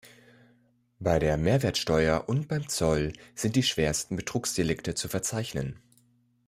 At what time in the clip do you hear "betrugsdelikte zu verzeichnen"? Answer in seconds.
4.15-5.79